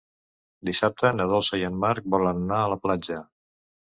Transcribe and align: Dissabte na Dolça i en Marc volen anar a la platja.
Dissabte 0.69 1.11
na 1.19 1.27
Dolça 1.33 1.59
i 1.63 1.67
en 1.67 1.77
Marc 1.85 2.07
volen 2.17 2.43
anar 2.47 2.59
a 2.63 2.73
la 2.77 2.83
platja. 2.87 3.21